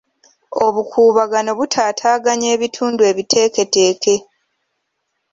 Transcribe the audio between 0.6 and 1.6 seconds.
Obukuubagano